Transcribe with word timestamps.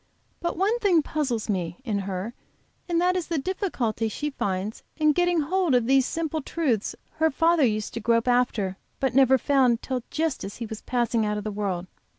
But 0.41 0.57
one 0.57 0.79
thing 0.79 1.03
puzzles 1.03 1.47
me, 1.47 1.77
in 1.85 1.99
her, 1.99 2.33
and 2.89 2.99
that 2.99 3.15
is 3.15 3.27
the 3.27 3.37
difficulty 3.37 4.09
she 4.09 4.31
finds 4.31 4.81
in 4.97 5.11
getting 5.11 5.41
hold 5.41 5.75
of 5.75 5.85
these 5.85 6.07
simple 6.07 6.41
truths 6.41 6.95
her 7.17 7.29
father 7.29 7.63
used 7.63 7.93
to 7.93 7.99
grope 7.99 8.27
after 8.27 8.77
but 8.99 9.13
never 9.13 9.37
found 9.37 9.83
till 9.83 10.01
just 10.09 10.43
as 10.43 10.55
he 10.57 10.65
was 10.65 10.81
passing 10.81 11.23
out 11.23 11.37
of 11.37 11.43
the 11.43 11.51
world. 11.51 11.85